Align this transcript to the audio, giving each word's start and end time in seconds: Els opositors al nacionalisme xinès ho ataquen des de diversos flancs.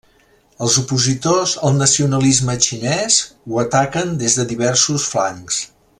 Els 0.67 0.77
opositors 0.81 1.53
al 1.69 1.77
nacionalisme 1.81 2.57
xinès 2.69 3.21
ho 3.51 3.61
ataquen 3.67 4.19
des 4.25 4.39
de 4.41 4.51
diversos 4.55 5.07
flancs. 5.13 5.63